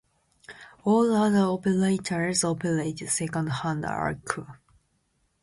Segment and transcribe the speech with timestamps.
[0.83, 4.57] All other operators operated second-hand aircraft.